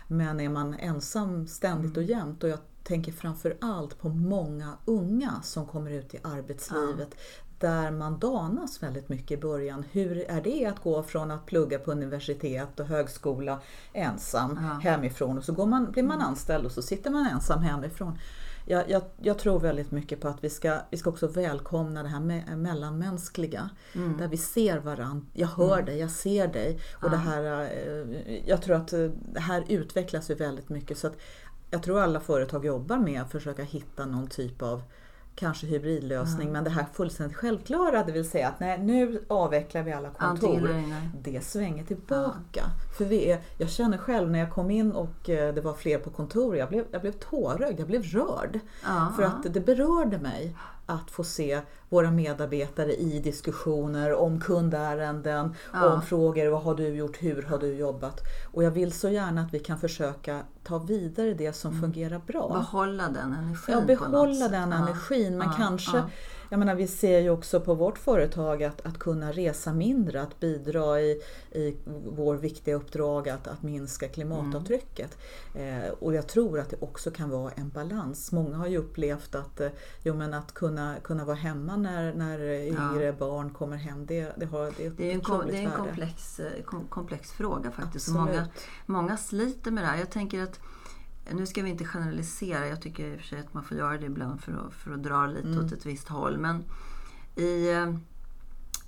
[0.08, 2.18] Men är man ensam ständigt och mm.
[2.18, 7.16] jämt och jag tänker framför allt på många unga som kommer ut i arbetslivet ja.
[7.58, 9.84] där man danas väldigt mycket i början.
[9.92, 13.60] Hur är det att gå från att plugga på universitet och högskola
[13.92, 14.90] ensam ja.
[14.90, 18.18] hemifrån och så går man, blir man anställd och så sitter man ensam hemifrån.
[18.70, 22.08] Jag, jag, jag, tror väldigt mycket på att vi ska, vi ska också välkomna det
[22.08, 23.70] här me mellanmänskliga.
[23.94, 24.18] Mm.
[24.18, 25.26] Där vi ser varandra.
[25.32, 25.84] Jag hör mm.
[25.84, 26.80] dig, jag ser dig.
[26.92, 27.08] Och ja.
[27.08, 30.98] det här, eh, jag tror att eh, det här utvecklas ju väldigt mycket.
[30.98, 31.16] Så att
[31.70, 34.82] jag tror alla företag jobbar med att försöka hitta någon typ av
[35.38, 36.52] kanske hybridlösning mm.
[36.52, 40.70] men det här fullständigt självklara, det vill säga att nej, nu avvecklar vi alla kontor.
[41.22, 42.40] Det svänger tillbaka.
[42.52, 42.64] Ja.
[42.98, 45.98] För vi är, jag känner själv när jag kom in och eh, det var fler
[45.98, 48.60] på kontor, jag blev, jag blev tårögd, jag blev rörd.
[48.84, 49.12] Ja.
[49.16, 50.56] För att det berörde mig
[50.88, 55.92] att få se våra medarbetare i diskussioner om kundärenden, ja.
[55.92, 58.20] om frågor, vad har du gjort, hur har du jobbat?
[58.52, 61.82] Och jag vill så gärna att vi kan försöka ta vidare det som mm.
[61.82, 62.48] fungerar bra.
[62.48, 63.74] Behålla den energin.
[63.74, 66.02] Ja, behålla den energin, men kanske
[66.48, 70.40] jag menar, vi ser ju också på vårt företag att, att kunna resa mindre, att
[70.40, 75.18] bidra i, i vår viktiga uppdrag att, att minska klimatavtrycket.
[75.54, 75.82] Mm.
[75.82, 78.32] Eh, och jag tror att det också kan vara en balans.
[78.32, 79.68] Många har ju upplevt att, eh,
[80.02, 83.12] jo, men att kunna, kunna vara hemma när, när yngre ja.
[83.12, 85.70] barn kommer hem, det, det, har, det är det är en, kom, det är en
[85.70, 88.08] komplex, eh, kom, komplex fråga faktiskt.
[88.08, 88.48] Många,
[88.86, 89.98] många sliter med det här.
[89.98, 90.60] Jag tänker att
[91.32, 93.98] nu ska vi inte generalisera, jag tycker i och för sig att man får göra
[93.98, 95.64] det ibland för att, för att dra lite mm.
[95.64, 96.38] åt ett visst håll.
[96.38, 96.64] Men
[97.36, 97.94] i, eh,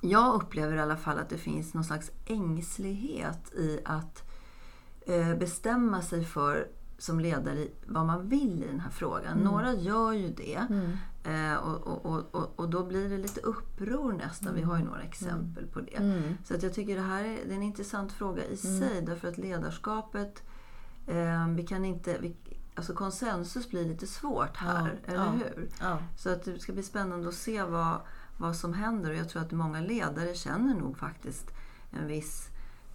[0.01, 4.25] jag upplever i alla fall att det finns någon slags ängslighet i att
[5.07, 9.33] eh, bestämma sig för som ledare vad man vill i den här frågan.
[9.33, 9.45] Mm.
[9.45, 10.67] Några gör ju det.
[10.71, 10.91] Mm.
[11.25, 14.49] Eh, och, och, och, och, då blir det lite uppror nästan.
[14.49, 14.61] Mm.
[14.61, 15.97] Vi har ju några exempel på det.
[15.97, 16.23] Mm.
[16.45, 18.81] Så att jag tycker det här är, det är en intressant fråga i mm.
[18.81, 19.03] sig.
[19.03, 20.43] Därför att ledarskapet
[21.57, 22.37] vi kan inte, vi,
[22.75, 25.69] alltså konsensus blir lite svårt här, ja, eller ja, hur?
[25.81, 25.99] Ja.
[26.17, 28.01] Så att det ska bli spännande att se vad,
[28.37, 29.11] vad som händer.
[29.11, 31.51] Och jag tror att många ledare känner nog faktiskt
[31.91, 32.49] en viss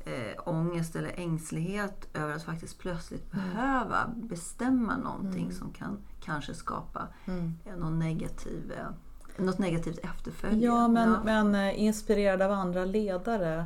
[0.06, 3.46] eh, ångest eller ängslighet över att faktiskt plötsligt mm.
[3.46, 5.56] behöva bestämma någonting mm.
[5.56, 7.54] som kan kanske skapa mm.
[7.78, 10.66] någon negativ, eh, något negativt efterfölje.
[10.66, 13.66] Ja, men, men eh, inspirerad av andra ledare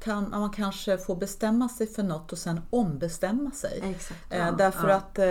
[0.00, 3.82] kan man kanske få bestämma sig för något och sen ombestämma sig.
[3.84, 4.94] Exakt, eh, ja, Därför ja.
[4.94, 5.24] att eh,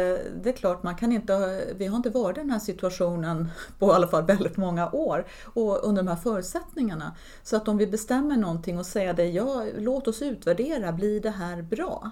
[0.43, 3.87] det är klart, man kan inte, vi har inte varit i den här situationen på
[3.87, 7.15] i alla fall väldigt många år och under de här förutsättningarna.
[7.43, 11.29] Så att om vi bestämmer någonting och säger det, ja, låt oss utvärdera, blir det
[11.29, 12.11] här bra?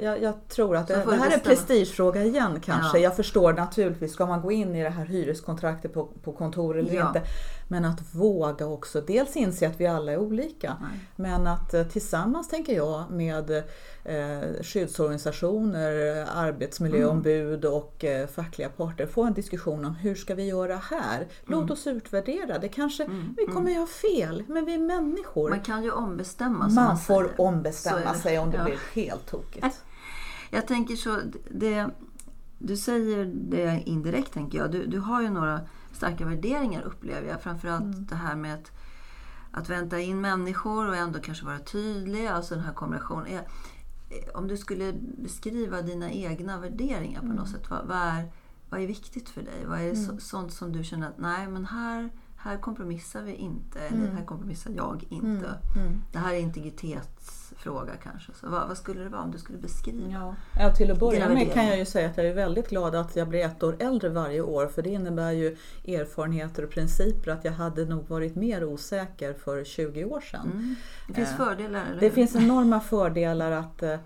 [0.00, 2.98] Jag, jag tror att det, det här är en prestigefråga igen kanske.
[2.98, 3.02] Ja.
[3.04, 7.06] Jag förstår naturligtvis, ska man gå in i det här hyreskontraktet på, på kontor eller
[7.06, 7.22] inte?
[7.68, 10.51] Men att våga också dels inse att vi alla är olika.
[10.60, 11.00] Nej.
[11.16, 13.50] Men att eh, tillsammans, tänker jag, med
[14.04, 17.76] eh, skyddsorganisationer, arbetsmiljöombud mm.
[17.76, 21.28] och eh, fackliga parter få en diskussion om hur ska vi göra här?
[21.44, 21.72] Låt mm.
[21.72, 22.58] oss utvärdera.
[22.58, 23.34] Det kanske, mm.
[23.36, 23.74] Vi kommer mm.
[23.74, 25.50] göra fel, men vi är människor.
[25.50, 27.40] Man kan ju ombestämma Man, man får säger.
[27.40, 28.64] ombestämma sig om det ja.
[28.64, 29.66] blir helt tokigt.
[30.50, 31.16] Jag tänker så,
[31.50, 31.86] det,
[32.58, 34.70] du säger det indirekt tänker jag.
[34.70, 35.60] Du, du har ju några
[35.92, 37.42] starka värderingar upplever jag.
[37.42, 38.06] Framförallt mm.
[38.06, 38.70] det här med att,
[39.52, 42.26] att vänta in människor och ändå kanske vara tydlig.
[42.26, 43.44] Alltså den här kombinationen.
[44.34, 47.36] Om du skulle beskriva dina egna värderingar på mm.
[47.36, 47.70] något sätt.
[47.70, 48.32] Vad, vad, är,
[48.70, 49.66] vad är viktigt för dig?
[49.66, 50.06] Vad är mm.
[50.06, 52.10] så, sånt som du känner att nej men här
[52.44, 54.16] här kompromissar vi inte, eller mm.
[54.16, 55.26] här kompromissar jag inte.
[55.26, 55.86] Mm.
[55.86, 56.02] Mm.
[56.12, 58.32] Det här är integritetsfråga kanske.
[58.40, 60.12] Så vad, vad, skulle det vara om du skulle beskriva?
[60.12, 60.34] Ja.
[60.58, 63.16] ja till att börja med kan jag ju säga att jag är väldigt glad att
[63.16, 67.44] jag blir ett år äldre varje år för det innebär ju erfarenheter och principer att
[67.44, 70.50] jag hade nog varit mer osäker för 20 år sedan.
[70.52, 70.74] Mm.
[71.08, 71.84] Det finns eh, fördelar?
[71.90, 72.00] Eller?
[72.00, 73.96] Det finns enorma fördelar att eh,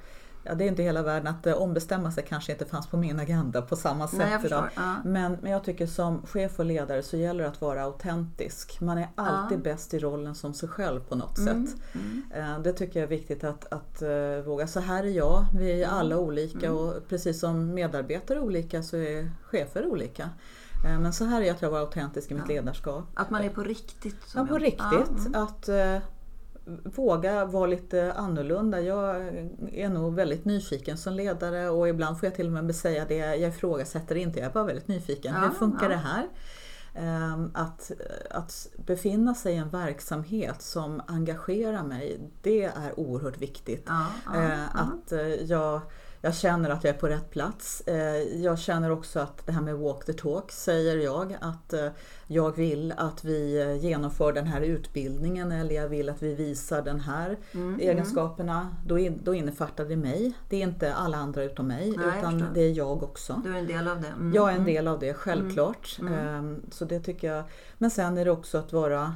[0.49, 3.21] ja, det är inte hela världen att eh, ombestämma sig kanske inte fanns på min
[3.21, 4.69] agenda på samma sätt Nej, idag.
[4.75, 4.95] Ja.
[5.05, 8.81] Men, men jag tycker som chef och ledare så gäller det att vara autentisk.
[8.81, 9.63] Man är alltid ja.
[9.63, 11.67] bäst i rollen som sig själv på något mm.
[11.67, 11.77] sätt.
[11.95, 12.23] Mm.
[12.35, 14.67] Eh, det tycker jag är viktigt att, att uh, våga.
[14.67, 16.79] Så här är jag, vi är alla olika mm.
[16.79, 20.31] och precis som medarbetare är olika så är chefer olika.
[20.83, 23.05] Men så här är jag att jag var autentisk i mitt ledarskap.
[23.15, 24.17] Att man är på riktigt?
[24.35, 25.27] Ja, på riktigt.
[25.27, 25.43] Mm.
[25.43, 25.69] Att
[26.85, 28.81] våga vara lite annorlunda.
[28.81, 29.17] Jag
[29.73, 33.17] är nog väldigt nyfiken som ledare och ibland får jag till och med säga det.
[33.17, 35.35] Jag ifrågasätter inte, jag är bara väldigt nyfiken.
[35.35, 35.89] Ja, Hur funkar ja.
[35.89, 36.27] det här?
[36.99, 37.91] Ehm, att,
[38.31, 43.85] att befinna sig i en verksamhet som engagerar mig, det är oerhört viktigt.
[43.87, 45.81] Ja, ehm, att eh, jag
[46.27, 47.81] jag känner att jag är på rätt plats.
[47.87, 51.89] Eh, jag känner också att det här med walk the talk säger jag att eh,
[52.27, 56.83] jag vill att vi eh, genomför den här utbildningen eller jag vill att vi visar
[56.83, 58.77] den här mm, egenskaperna.
[58.87, 60.35] Då, in, då innefattar det mig.
[60.49, 63.41] Det är inte alla andra utom mig Nej, utan det är jag också.
[63.45, 64.09] Du är en del av det?
[64.09, 64.75] Mm, jag är en mm.
[64.75, 65.97] del av det, självklart.
[66.01, 66.27] Mm, mm.
[66.27, 67.45] Ehm, så det tycker jag.
[67.79, 69.15] Men sen är det också att vara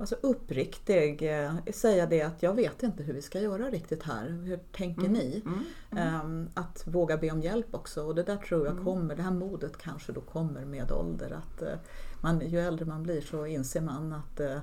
[0.00, 1.30] alltså uppriktig.
[1.74, 4.28] Säga det att jag vet inte hur vi ska göra riktigt här.
[4.28, 5.42] Hur tänker Mm, ni?
[6.54, 8.84] Att våga be om hjälp också och det där tror jag Mm.
[8.84, 11.30] kommer, det här modet kanske då kommer med ålder.
[11.30, 11.78] Att eh,
[12.20, 14.58] man, ju äldre man blir så inser man att eh,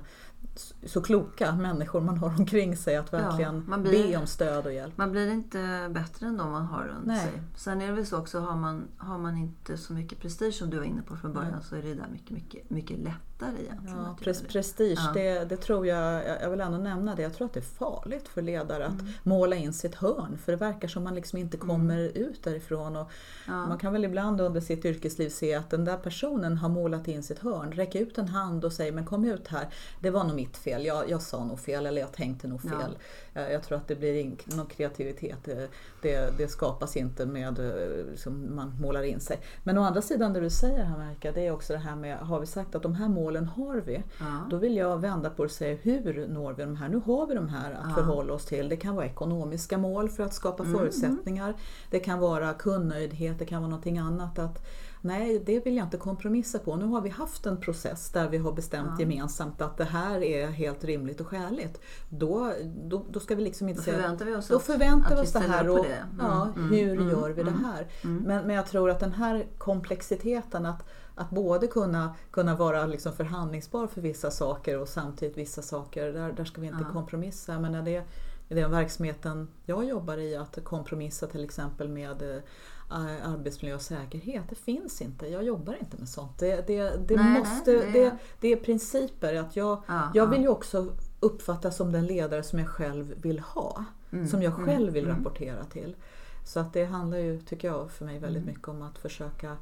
[0.86, 4.72] så kloka människor man har omkring sig att verkligen man blir- be om stöd och
[4.72, 4.96] hjälp.
[4.96, 7.20] Man blir inte bättre än de man har runt Nej.
[7.20, 7.32] sig.
[7.56, 10.70] Sen är det väl så också, har man, har man inte så mycket prestige som
[10.70, 11.64] du var inne på från början Nej.
[11.68, 13.96] så är det där mycket, mycket, mycket lättare egentligen.
[13.98, 15.10] Ja, pres- prestige, Ja.
[15.14, 18.28] det, det tror jag, jag vill ändå nämna det, jag tror att det är farligt
[18.28, 19.12] för ledare att Mm.
[19.22, 22.96] måla in sitt hörn för det verkar som man liksom inte kommer ut därifrån.
[22.96, 23.10] Och
[23.46, 23.66] Ja.
[23.66, 27.22] Man kan väl ibland under sitt yrkesliv se att den där personen har målat in
[27.22, 29.68] sitt hörn, räcka ut en hand och säga men kom ut här,
[30.00, 32.70] det var nog mitt fel, jag, jag sa nog fel eller jag tänkte nog Ja.
[32.70, 32.98] fel.
[33.32, 35.68] Jag, jag tror att det blir in, någon kreativitet, det,
[36.02, 39.40] det, det skapas inte med eh, liksom man målar in sig.
[39.64, 42.18] Men å andra sidan det du säger här Marika, det är också det här med,
[42.18, 44.24] har vi sagt att de här målen har vi, Ja.
[44.50, 46.88] då vill jag vända på det och säga hur når vi de här?
[46.88, 47.94] Nu har vi de här att Ja.
[47.94, 48.68] förhålla oss till.
[48.68, 51.54] Det kan vara ekonomiska mål för att skapa Mm, förutsättningar.
[51.90, 54.38] Det kan vara kundnöjdhet, det kan vara någonting annat.
[54.38, 54.66] Att,
[55.06, 56.76] nej, det vill jag inte kompromissa på.
[56.76, 59.00] Nu har vi haft en process där vi har bestämt Ja.
[59.00, 61.80] gemensamt att det här är helt rimligt och skäligt.
[62.08, 62.52] Då,
[62.84, 65.18] då, då ska vi liksom inte Då säga förväntar vi oss då att- förväntar att
[65.18, 65.94] vi oss det här och det.
[65.94, 67.86] Mm, ja, mm, hur mm, gör vi det mm, här?
[68.04, 68.22] mm.
[68.22, 73.12] Men, men jag tror att den här komplexiteten att, att både kunna, kunna vara liksom
[73.12, 76.92] förhandlingsbar för vissa saker och samtidigt vissa saker, där, där ska vi inte Ja.
[76.92, 77.58] kompromissa.
[77.60, 78.02] Men när det
[78.48, 82.42] i den verksamheten jag jobbar i, att kompromissa till exempel med eh,
[82.88, 85.26] arbetsmiljö och säkerhet, det finns inte.
[85.26, 86.38] Jag jobbar inte med sånt.
[86.38, 88.00] Det, det, det, Nej, måste, nej, det...
[88.00, 89.34] det- Det, är principer.
[89.34, 90.30] Att jag, Ja, jag ja.
[90.30, 90.86] vill ju också
[91.20, 93.84] uppfattas som den ledare som jag själv vill ha.
[94.10, 95.16] Mm, Som jag mm, själv vill mm.
[95.16, 95.96] rapportera till.
[96.44, 98.54] Så att det handlar ju, tycker jag, för mig väldigt Mm.
[98.54, 99.56] mycket om att försöka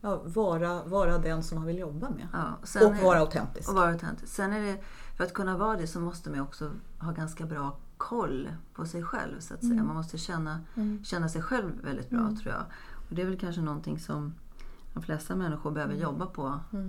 [0.00, 2.28] ja, vara, vara den som man vill jobba med.
[2.32, 3.68] Ja, och vara autentisk.
[3.68, 4.32] Och vara autentisk.
[4.34, 4.76] Sen är det,
[5.16, 9.02] för att kunna vara det så måste man också ha ganska bra koll på sig
[9.02, 9.40] själv.
[9.40, 9.72] så att säga.
[9.72, 9.86] Mm.
[9.86, 11.04] Man måste känna, Mm.
[11.04, 12.36] känna sig själv väldigt bra Mm.
[12.36, 12.62] tror jag.
[13.08, 14.34] Och det är väl kanske någonting som
[14.94, 16.60] de flesta människor behöver jobba på.
[16.72, 16.80] Eh,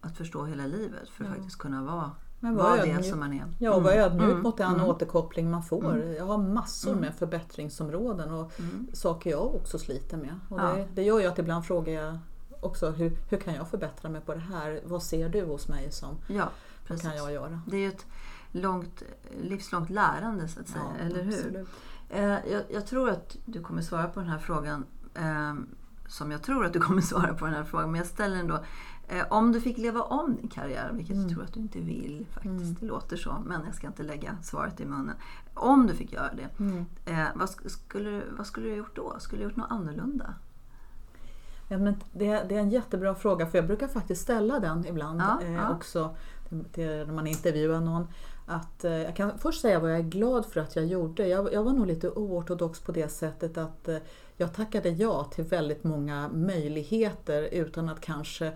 [0.00, 3.32] att förstå hela livet för att faktiskt kunna vara, Men var vara det som man
[3.32, 3.44] är.
[3.58, 4.42] Ja, och vara ödmjuk Mm.
[4.42, 4.86] mot den Mm.
[4.86, 5.94] återkoppling man får.
[5.96, 6.12] Mm.
[6.14, 8.52] Jag har massor med förbättringsområden och
[8.92, 10.34] saker jag också sliter med.
[10.48, 10.72] Och Ja.
[10.76, 12.18] det, det gör ju att ibland frågar jag
[12.60, 14.80] också hur, hur kan jag förbättra mig på det här?
[14.84, 16.48] Vad ser du hos mig som Ja,
[16.86, 17.02] precis.
[17.08, 17.60] kan jag göra?
[17.66, 18.06] Det är ett
[18.60, 19.02] långt,
[19.42, 21.32] livslångt lärande så att säga, eller hur?
[21.32, 21.68] absolut.
[22.08, 25.54] Eh, jag, jag tror att du kommer svara på den här frågan eh,
[26.08, 28.46] som jag tror att du kommer svara på den här frågan, men jag ställer den
[28.46, 28.64] då.
[29.08, 32.26] Eh, om du fick leva om din karriär, vilket jag tror att du inte vill
[32.30, 32.76] faktiskt, Mm.
[32.80, 35.14] det låter så, men jag ska inte lägga svaret i munnen.
[35.54, 36.84] Om du fick göra det, Mm.
[37.04, 39.16] eh, vad, sk- skulle, vad skulle du ha gjort då?
[39.18, 40.34] Skulle du gjort något annorlunda?
[41.68, 45.20] Ja, men det, det är en jättebra fråga för jag brukar faktiskt ställa den ibland
[45.20, 45.70] Ja, ja.
[45.74, 46.16] också
[46.48, 48.06] till, till, när man intervjuar någon.
[48.46, 51.26] Att, eh, jag kan först säga vad jag är glad för att jag gjorde.
[51.28, 53.96] Jag, jag var nog lite oortodox på det sättet att eh,
[54.36, 58.52] jag tackade ja till väldigt många möjligheter utan att kanske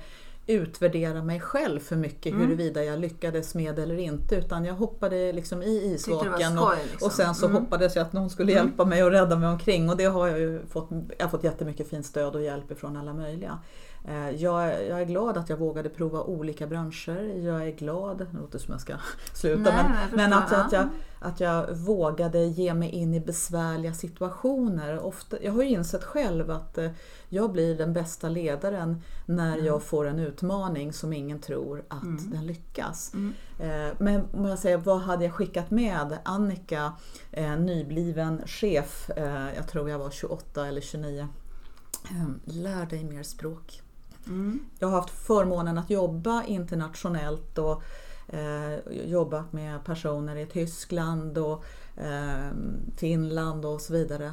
[0.46, 2.46] utvärdera mig själv för mycket Mm.
[2.46, 7.06] huruvida jag lyckades med eller inte utan jag hoppade liksom i isvaken och, skoj, liksom.
[7.06, 7.62] och sen så Mm.
[7.62, 10.38] hoppades jag att någon skulle hjälpa mig och rädda mig omkring och det har jag
[10.38, 10.88] ju fått.
[11.18, 13.58] Jag har fått jättemycket fint stöd och hjälp ifrån alla möjliga.
[14.08, 17.38] Eh, Jag, är- jag är glad att jag vågade prova olika branscher.
[17.46, 18.94] Jag är glad, det låter som jag ska
[19.34, 20.78] sluta, Nej, men, men jag men att, att, ja.
[20.78, 20.88] jag,
[21.30, 24.98] att jag vågade ge mig in i besvärliga situationer.
[25.00, 26.90] Ofta, jag har ju insett själv att eh,
[27.28, 29.66] jag blir den bästa ledaren när Mm.
[29.66, 32.30] jag får en utmaning som ingen tror att Mm.
[32.30, 33.12] den lyckas.
[33.14, 33.34] Mm.
[33.60, 36.92] Eh, Men om jag säger, vad hade jag skickat med Annika,
[37.58, 39.10] nybliven chef,
[39.56, 41.28] jag tror jag var 28 eller 29.
[42.10, 43.82] Eh, Lär dig mer språk.
[44.26, 44.60] Mm.
[44.78, 47.82] Jag har haft förmånen att jobba internationellt och
[48.28, 51.64] eh, jobbat med personer i Tyskland och
[51.96, 52.50] eh,
[52.96, 54.32] Finland och så vidare.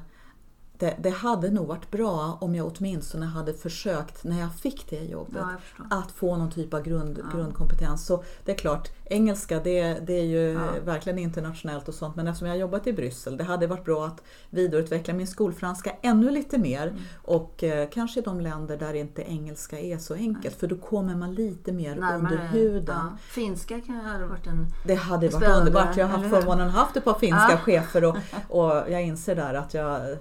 [0.80, 5.04] Det, det hade nog varit bra om jag åtminstone hade försökt när jag fick det
[5.04, 5.36] jobbet
[5.80, 7.38] Ja, att få någon typ av grund, Ja.
[7.38, 8.06] grundkompetens.
[8.06, 10.60] Så det är klart, engelska det, det är ju Ja.
[10.86, 14.06] verkligen internationellt och sånt men eftersom jag har jobbat i Bryssel, det hade varit bra
[14.06, 17.00] att vidareutveckla min skolfranska ännu lite mer Mm.
[17.24, 21.16] och eh, kanske i de länder där inte engelska är så enkelt för då kommer
[21.16, 23.18] man lite mer under huden.
[23.22, 24.66] Finska kan ha varit en...
[24.86, 25.98] Det hade varit underbart.
[25.98, 28.18] Jag har haft förmånen att ha haft ett par finska chefer och,
[28.50, 30.18] och jag inser där att jag,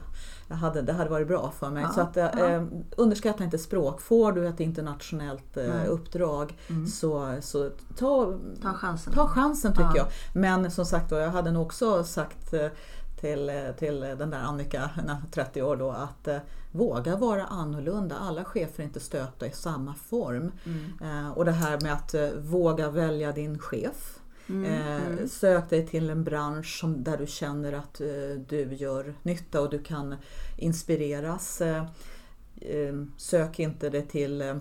[0.49, 1.83] jag hade, det hade varit bra för mig.
[1.83, 2.47] Ja, Så att, eh, ja.
[2.47, 2.63] eh,
[2.97, 4.01] underskatta inte språk.
[4.01, 6.87] Får du ett internationellt eh, uppdrag Mm.
[6.87, 9.13] så, så ta, Ta chansen.
[9.13, 9.97] ta chansen tycker Ja.
[9.97, 10.07] jag.
[10.35, 12.67] Men som sagt då, jag hade nog också sagt eh,
[13.21, 16.37] till, eh, till den där Annika, när- 30 år då, att eh,
[16.73, 18.15] våga vara annorlunda.
[18.21, 20.53] Alla chefer är inte stöpta i samma form.
[20.65, 21.33] Mm.
[21.33, 24.16] Och det här med att våga välja din chef.
[24.49, 24.65] Mm.
[24.65, 25.29] Eh, Mm.
[25.29, 28.07] Sök dig till en bransch som, där du känner att eh,
[28.49, 30.15] du gör nytta och du kan
[30.57, 31.61] inspireras.
[31.61, 31.85] Eh,
[32.61, 34.61] eh, sök inte dig till,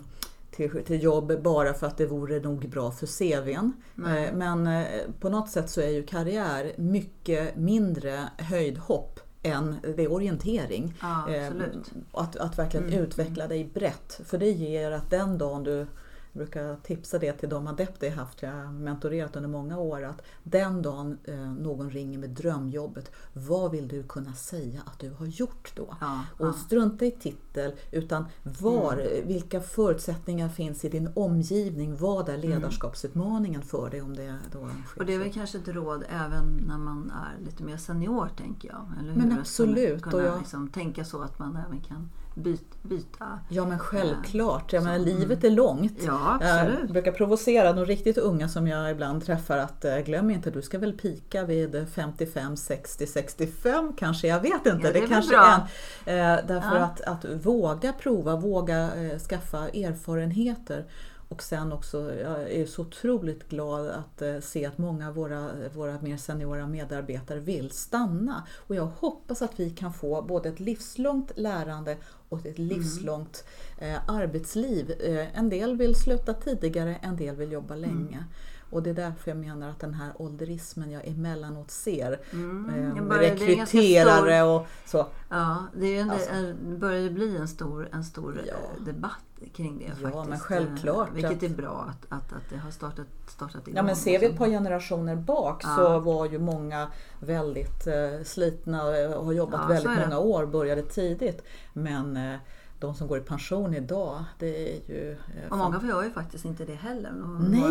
[0.52, 3.74] till, till jobb bara för att det vore nog bra för CVn.
[3.95, 4.32] Nej.
[4.34, 4.86] Men
[5.19, 10.93] på något sätt så är ju karriär mycket mindre höjdhopp än det är orientering.
[11.02, 11.91] Ja, Eh, absolut.
[12.12, 13.00] Att, att verkligen Mm.
[13.00, 14.21] utveckla dig brett.
[14.26, 15.88] För det ger att den dagen du
[16.36, 20.21] brukar tipsa det till de adepter jag haft, jag har mentorerat under många år, att
[20.43, 25.26] den dagen eh, någon ringer med drömjobbet, vad vill du kunna säga att du har
[25.26, 25.95] gjort då?
[26.02, 26.54] Ja, Och ja.
[26.54, 28.26] strunta i titel, utan
[28.60, 29.28] var, Mm.
[29.28, 31.95] vilka förutsättningar finns i din omgivning?
[31.98, 34.84] Vad är ledarskapsutmaningen för dig om det då Mm.
[34.98, 38.69] Och det är väl kanske ett råd även när man är lite mer senior tänker
[38.69, 38.86] jag.
[39.00, 39.19] Eller hur?
[39.21, 43.39] Men Att absolut, Kunna, och jag- liksom, tänka så att man även kan byta.
[43.50, 45.08] Ja men självklart, jag menar, mm.
[45.17, 46.00] livet är långt.
[46.06, 50.52] Ja, Jag brukar provocera de riktigt unga som jag ibland träffar att eh, glöm inte,
[50.52, 54.88] du ska väl pika vid 55, 60, 65 kanske, jag vet inte.
[54.88, 56.84] Ja, det det kanske är eh, därför Ja.
[56.84, 60.86] att, att våga prova, våga eh, skaffa erfarenheter.
[61.30, 65.50] Och sen också, jag är så otroligt glad att eh, se att många av våra,
[65.74, 68.48] våra mer seniora medarbetare vill stanna.
[68.68, 71.98] Och jag hoppas att vi kan få både ett livslångt lärande
[72.30, 73.44] och ett livslångt
[73.78, 74.92] eh, arbetsliv.
[74.92, 78.26] Eh, en del vill sluta tidigare, en del vill jobba länge.
[78.69, 83.04] Och det är därför jag menar att den här ålderismen jag emellanåt ser, Mm, eh,
[83.04, 85.06] börjar- rekryterare och så.
[85.30, 86.30] Ja, det en, Alltså.
[86.32, 88.54] en, börjar ju bli en stor, en stor Ja.
[88.54, 89.12] eh, debatt
[89.54, 90.30] kring det Ja, faktiskt.
[90.30, 93.75] men självklart Eh, Vilket att- är bra att, att, att det har startat, startat igång.
[93.78, 95.75] Ja men ser vi ett par generationer bak Ja.
[95.75, 96.88] så var ju många
[97.19, 98.84] väldigt eh, slitna
[99.17, 101.41] och har jobbat Ja, väldigt många år, började tidigt.
[101.73, 102.39] Men eh,
[102.80, 105.12] de som går i pension idag, det är ju...
[105.12, 107.12] eh, Och många gör ju faktiskt inte det heller.
[107.50, 107.62] Nej,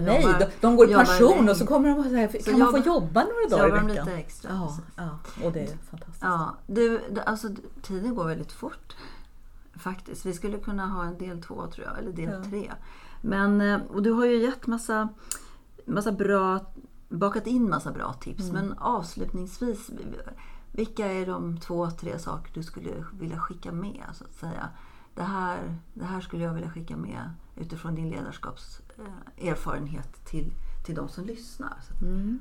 [0.00, 0.22] nej.
[0.22, 2.80] jobbar- De, de går i pension och så kommer de och säger, kan man jobbar-
[2.82, 4.06] få jobba några Så dagar i veckan?
[4.06, 4.50] lite extra.
[4.52, 6.22] Ja, ja, och det är fantastiskt.
[6.22, 7.48] Ja, du, alltså,
[7.82, 8.96] tiden går väldigt fort.
[9.76, 10.26] Faktiskt.
[10.26, 12.50] Vi skulle kunna ha en del två tror jag, eller del Ja.
[12.50, 12.72] tre.
[13.20, 15.08] Men, eh, och du har ju gett massa,
[15.86, 16.60] massa bra,
[17.08, 18.40] bakat in massa bra tips.
[18.50, 18.54] Mm.
[18.54, 19.90] Men avslutningsvis,
[20.74, 24.02] vilka är de två, tre saker du skulle vilja skicka med?
[24.14, 24.68] Så att säga?
[25.14, 25.58] Det, här,
[25.94, 30.52] det här skulle jag vilja skicka med utifrån din ledarskapserfarenhet till,
[30.86, 31.72] till de som lyssnar.
[31.88, 32.40] Så Mm.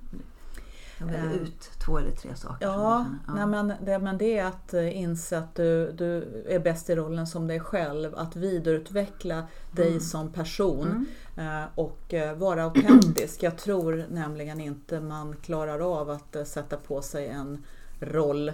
[1.00, 1.42] jag väljer Eh.
[1.42, 2.66] ut två eller tre saker.
[2.68, 6.60] Ja, känner- Nej, men, det, men det är att eh, inse att du, du är
[6.60, 8.16] bäst i rollen som dig själv.
[8.16, 11.06] Att vidareutveckla dig som person
[11.38, 13.44] eh, och eh, vara autentisk.
[13.44, 17.64] Jag tror nämligen inte man klarar av att eh, sätta på sig en
[18.00, 18.52] roll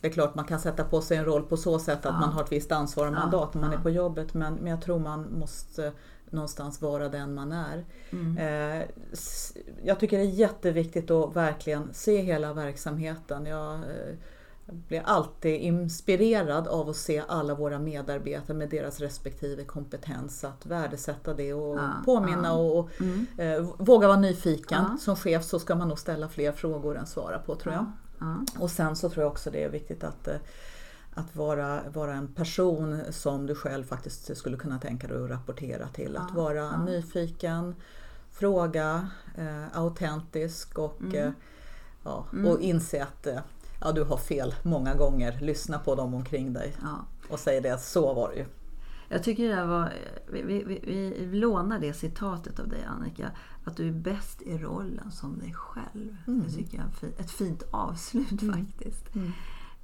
[0.00, 2.20] det är klart man kan sätta på sig en roll på så sätt att Ja.
[2.20, 4.66] man har ett visst ansvar och mandat Ja, när man är på jobbet men, men
[4.66, 5.92] jag tror man måste
[6.30, 7.84] någonstans vara den man är.
[8.10, 8.38] Mm.
[8.80, 8.86] Eh,
[9.82, 13.46] jag tycker det är jätteviktigt att verkligen se hela verksamheten.
[13.46, 14.14] Jag eh,
[14.66, 20.44] blir alltid inspirerad av att se alla våra medarbetare med deras respektive kompetens.
[20.44, 22.52] Att värdesätta det och Ja, påminna ja.
[22.52, 23.26] och, och Mm.
[23.38, 24.84] eh, våga vara nyfiken.
[24.90, 24.96] Ja.
[25.00, 27.92] Som chef så ska man nog ställa fler frågor än svara på tror jag.
[28.58, 30.36] Och sen så tror jag också det är viktigt att, eh,
[31.14, 35.88] att vara, vara en person som du själv faktiskt skulle kunna tänka dig att rapportera
[35.88, 36.16] till.
[36.16, 37.74] Att vara nyfiken,
[38.32, 39.08] fråga,
[39.38, 41.14] eh, autentisk och, Mm.
[41.26, 41.32] eh,
[42.04, 42.46] ja, Mm.
[42.52, 43.38] och inse att eh,
[43.80, 45.38] ja, du har fel många gånger.
[45.40, 47.04] Lyssna på dem omkring dig Ja.
[47.30, 48.44] och säg det så var det ju.
[49.12, 49.92] Jag tycker det var,
[50.32, 53.30] vi, vi, vi, lånar det citatet av dig Annika,
[53.64, 56.16] att du är bäst i rollen som dig själv.
[56.26, 56.42] Mm.
[56.42, 58.66] Det tycker jag är ett fint avslut Mm.
[58.66, 59.14] faktiskt.
[59.14, 59.32] Mm.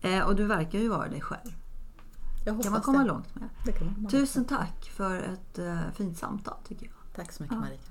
[0.00, 1.50] Eh, och du verkar ju vara dig själv.
[2.44, 3.04] Jag kan man hoppas komma det.
[3.04, 4.10] långt med.
[4.10, 6.94] Tusen tack för ett eh, fint samtal tycker jag.
[7.14, 7.60] Tack så mycket Ja.
[7.60, 7.90] Marika.